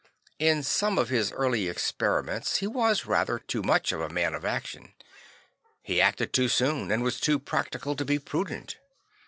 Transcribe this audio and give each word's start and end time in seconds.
In 0.39 0.63
some 0.63 0.97
of 0.97 1.09
his 1.09 1.31
early 1.31 1.69
experiments 1.69 2.57
he 2.57 2.65
was 2.65 3.05
rather 3.05 3.37
too 3.37 3.61
much 3.61 3.91
of 3.91 4.01
a 4.01 4.09
man 4.09 4.33
of 4.33 4.43
action; 4.43 4.93
he 5.83 6.01
acted 6.01 6.33
too 6.33 6.47
soon 6.47 6.89
and 6.89 7.03
was 7.03 7.19
too 7.19 7.37
practical 7.37 7.95
to 7.95 8.03
be 8.05 8.17
prudent. 8.17 8.77